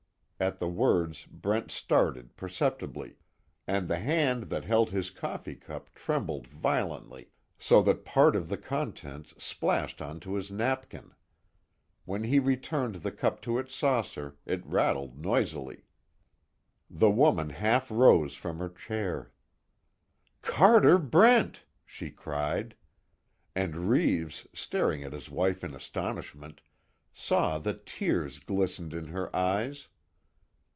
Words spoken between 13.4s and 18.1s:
to its saucer it rattled noisily. The woman half